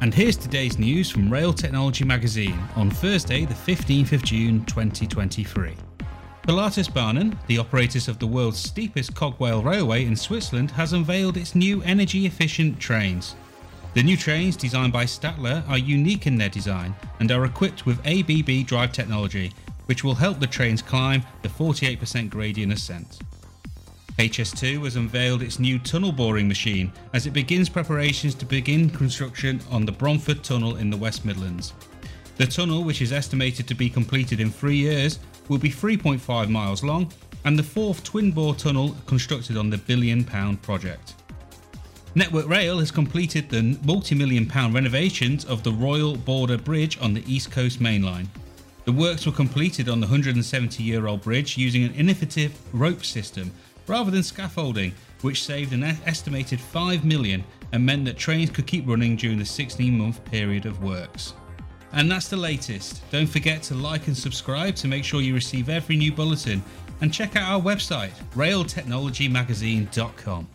[0.00, 5.74] And here's today's news from Rail Technology Magazine on Thursday, the 15th of June 2023.
[6.42, 11.56] Pilatus Bahnen, the operators of the world's steepest cogwheel railway in Switzerland, has unveiled its
[11.56, 13.34] new energy efficient trains.
[13.94, 17.98] The new trains, designed by Stadler, are unique in their design and are equipped with
[18.06, 19.52] ABB drive technology,
[19.86, 23.18] which will help the trains climb the 48% gradient ascent.
[24.18, 29.60] HS2 has unveiled its new tunnel boring machine as it begins preparations to begin construction
[29.70, 31.72] on the Bromford Tunnel in the West Midlands.
[32.36, 36.82] The tunnel, which is estimated to be completed in three years, will be 3.5 miles
[36.82, 37.12] long
[37.44, 41.14] and the fourth twin bore tunnel constructed on the billion pound project.
[42.16, 47.14] Network Rail has completed the multi million pound renovations of the Royal Border Bridge on
[47.14, 48.28] the East Coast Main Line.
[48.84, 53.52] The works were completed on the 170 year old bridge using an innovative rope system
[53.88, 54.92] rather than scaffolding,
[55.22, 57.42] which saved an estimated 5 million
[57.72, 61.34] and meant that trains could keep running during the 16 month period of works.
[61.92, 63.08] And that's the latest.
[63.10, 66.62] Don't forget to like and subscribe to make sure you receive every new bulletin
[67.00, 70.48] and check out our website railtechnologymagazine.com.